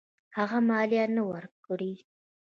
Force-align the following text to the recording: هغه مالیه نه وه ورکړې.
هغه 0.37 0.57
مالیه 0.69 1.05
نه 1.15 1.21
وه 1.23 1.29
ورکړې. 1.31 1.93